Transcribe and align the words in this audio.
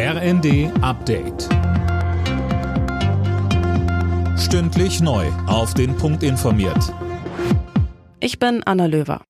RND 0.00 0.70
Update. 0.80 1.48
Stündlich 4.38 5.00
neu. 5.00 5.26
Auf 5.48 5.74
den 5.74 5.96
Punkt 5.96 6.22
informiert. 6.22 6.94
Ich 8.20 8.38
bin 8.38 8.62
Anna 8.64 8.86
Löwer. 8.86 9.22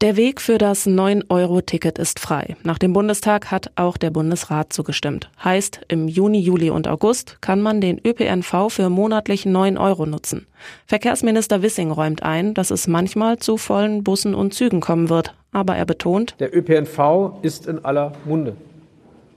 Der 0.00 0.16
Weg 0.16 0.40
für 0.40 0.58
das 0.58 0.88
9-Euro-Ticket 0.88 2.00
ist 2.00 2.18
frei. 2.18 2.56
Nach 2.64 2.78
dem 2.78 2.92
Bundestag 2.92 3.52
hat 3.52 3.70
auch 3.76 3.96
der 3.96 4.10
Bundesrat 4.10 4.72
zugestimmt. 4.72 5.30
Heißt, 5.44 5.82
im 5.86 6.08
Juni, 6.08 6.40
Juli 6.40 6.70
und 6.70 6.88
August 6.88 7.40
kann 7.40 7.62
man 7.62 7.80
den 7.80 8.04
ÖPNV 8.04 8.70
für 8.70 8.90
monatlich 8.90 9.46
9 9.46 9.78
Euro 9.78 10.04
nutzen. 10.04 10.48
Verkehrsminister 10.84 11.62
Wissing 11.62 11.92
räumt 11.92 12.24
ein, 12.24 12.54
dass 12.54 12.72
es 12.72 12.88
manchmal 12.88 13.38
zu 13.38 13.56
vollen 13.56 14.02
Bussen 14.02 14.34
und 14.34 14.52
Zügen 14.52 14.80
kommen 14.80 15.08
wird. 15.08 15.36
Aber 15.52 15.76
er 15.76 15.86
betont, 15.86 16.34
der 16.40 16.52
ÖPNV 16.56 17.38
ist 17.42 17.68
in 17.68 17.84
aller 17.84 18.14
Munde. 18.24 18.56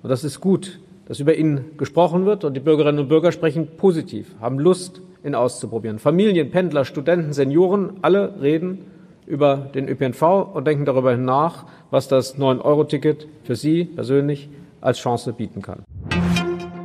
Und 0.04 0.10
das 0.10 0.24
ist 0.24 0.40
gut, 0.40 0.80
dass 1.06 1.20
über 1.20 1.36
ihn 1.36 1.78
gesprochen 1.78 2.26
wird 2.26 2.44
und 2.44 2.54
die 2.54 2.60
Bürgerinnen 2.60 3.00
und 3.00 3.10
Bürger 3.10 3.32
sprechen 3.32 3.68
positiv, 3.78 4.36
haben 4.40 4.60
Lust, 4.60 5.02
ihn 5.24 5.36
auszuprobieren. 5.36 6.00
Familien, 6.00 6.52
Pendler, 6.52 6.86
Studenten, 6.86 7.34
Senioren, 7.34 7.98
alle 8.02 8.42
reden 8.42 8.86
über 9.28 9.70
den 9.76 9.88
ÖPNV 9.88 10.54
und 10.54 10.66
denken 10.66 10.86
darüber 10.86 11.16
nach, 11.18 11.66
was 11.92 12.08
das 12.08 12.38
9-Euro-Ticket 12.38 13.28
für 13.44 13.56
Sie 13.56 13.86
persönlich 13.86 14.50
als 14.82 15.00
Chance 15.00 15.34
bieten 15.34 15.62
kann. 15.62 15.84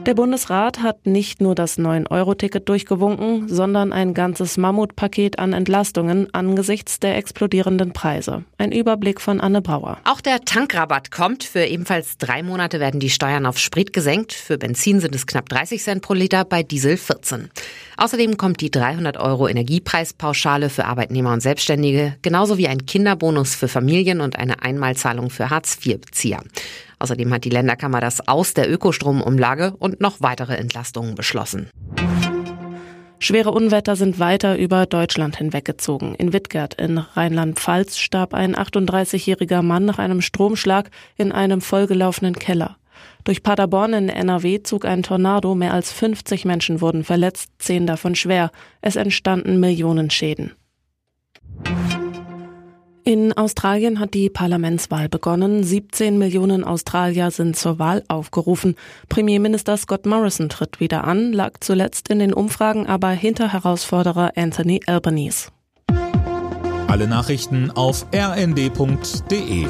Der 0.07 0.15
Bundesrat 0.15 0.85
hat 0.85 1.05
nicht 1.05 1.41
nur 1.41 1.57
das 1.57 1.81
9-Euro-Ticket 1.81 2.69
durchgewunken, 2.69 3.49
sondern 3.49 3.93
ein 3.93 4.15
ganzes 4.15 4.57
Mammutpaket 4.57 5.41
an 5.41 5.53
Entlastungen 5.53 6.33
angesichts 6.33 7.01
der 7.01 7.17
explodierenden 7.17 7.93
Preise. 7.93 8.45
Ein 8.57 8.71
Überblick 8.71 9.21
von 9.21 9.41
Anne 9.41 9.63
Brauer. 9.63 9.99
Auch 10.05 10.21
der 10.21 10.45
Tankrabatt 10.45 11.11
kommt. 11.11 11.43
Für 11.43 11.65
ebenfalls 11.65 12.19
drei 12.19 12.45
Monate 12.45 12.79
werden 12.79 13.01
die 13.01 13.11
Steuern 13.11 13.47
auf 13.47 13.59
Sprit 13.59 13.93
gesenkt. 13.93 14.33
Für 14.33 14.59
Benzin 14.59 15.01
sind 15.01 15.13
es 15.13 15.27
knapp 15.27 15.49
30 15.49 15.83
Cent 15.83 16.03
pro 16.03 16.15
Liter, 16.15 16.45
bei 16.45 16.63
Diesel 16.63 16.99
14. 16.99 17.51
Außerdem 17.97 18.37
kommt 18.37 18.61
die 18.61 18.71
300 18.71 19.17
Euro 19.17 19.49
Energiepreispauschale 19.49 20.71
für 20.71 20.85
Arbeitnehmer 20.85 21.33
und 21.33 21.41
Selbstständige, 21.41 22.15
genauso 22.23 22.59
wie 22.59 22.69
ein 22.69 22.87
Kinderbonus 22.87 23.57
für 23.57 23.67
Familien 23.67 24.21
und 24.21 24.39
eine 24.39 24.63
Einmalzahlung 24.63 25.31
für 25.31 25.51
Hartz-IV-Bezieher. 25.51 26.43
Außerdem 26.99 27.33
hat 27.33 27.45
die 27.45 27.51
Länderkammer 27.51 28.01
das 28.01 28.27
Aus 28.27 28.55
der 28.55 28.71
Ökostromumlage 28.71 29.75
und 29.79 30.01
noch 30.01 30.21
weitere 30.21 30.57
Entlastungen 30.57 31.15
beschlossen. 31.15 31.71
Schwere 33.19 33.51
Unwetter 33.51 33.97
sind 33.97 34.19
weiter 34.19 34.59
über 34.59 34.87
Deutschland 34.87 35.37
hinweggezogen. 35.37 36.15
In 36.15 36.33
Wittgert 36.33 36.75
in 36.75 36.99
Rheinland-Pfalz 36.99 37.99
starb 37.99 38.35
ein 38.35 38.55
38-jähriger 38.55 39.63
Mann 39.63 39.87
nach 39.87 39.99
einem 39.99 40.21
Stromschlag 40.21 40.91
in 41.17 41.33
einem 41.33 41.61
vollgelaufenen 41.61 42.35
Keller. 42.35 42.77
Durch 43.25 43.43
Paderborn 43.43 43.95
in 43.95 44.09
NRW 44.09 44.63
zog 44.63 44.85
ein 44.85 45.03
Tornado, 45.03 45.55
mehr 45.55 45.73
als 45.73 45.93
50 45.93 46.45
Menschen 46.45 46.81
wurden 46.81 47.05
verletzt, 47.05 47.51
zehn 47.59 47.87
davon 47.87 48.15
schwer. 48.15 48.51
Es 48.81 48.97
entstanden 48.97 49.59
Millionen 49.61 50.11
Schäden. 50.11 50.53
In 53.09 53.33
Australien 53.35 54.01
hat 54.01 54.15
die 54.15 54.29
Parlamentswahl 54.29 55.09
begonnen. 55.09 55.63
17 55.63 56.19
Millionen 56.19 56.65
Australier 56.65 57.31
sind 57.31 57.55
zur 57.55 57.79
Wahl 57.79 58.03
aufgerufen. 58.09 58.75
Premierminister 59.09 59.77
Scott 59.77 60.07
Morrison 60.07 60.49
tritt 60.49 60.81
wieder 60.81 61.05
an, 61.05 61.33
lag 61.33 61.53
zuletzt 61.61 62.09
in 62.09 62.19
den 62.19 62.35
Umfragen 62.35 62.89
aber 62.89 63.11
hinter 63.11 63.53
Herausforderer 63.53 64.33
Anthony 64.35 64.81
Albanese. 64.87 65.51
Alle 66.89 67.07
Nachrichten 67.07 67.71
auf 67.71 68.07
rnd.de 68.13 69.67